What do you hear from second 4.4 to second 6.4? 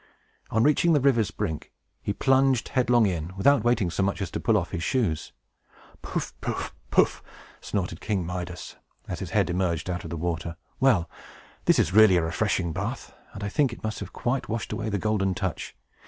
off his shoes. "Poof!